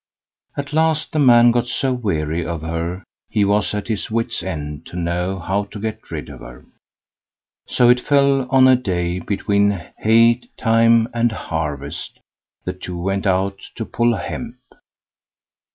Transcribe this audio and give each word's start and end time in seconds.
At 0.57 0.73
last 0.73 1.11
the 1.11 1.19
man 1.19 1.51
got 1.51 1.67
so 1.67 1.93
weary 1.93 2.43
of 2.43 2.61
her, 2.63 3.03
he 3.29 3.45
was 3.45 3.75
at 3.75 3.87
his 3.87 4.09
wits' 4.09 4.41
end 4.41 4.83
to 4.87 4.95
know 4.95 5.37
how 5.37 5.65
to 5.65 5.79
get 5.79 6.09
rid 6.09 6.27
of 6.27 6.39
her. 6.39 6.65
So 7.67 7.87
it 7.89 7.99
fell 7.99 8.49
on 8.49 8.67
a 8.67 8.75
day, 8.75 9.19
between 9.19 9.79
hay 9.99 10.41
time 10.57 11.07
and 11.13 11.31
harvest, 11.31 12.17
the 12.63 12.73
two 12.73 12.99
went 12.99 13.27
out 13.27 13.59
to 13.75 13.85
pull 13.85 14.15
hemp. 14.15 14.55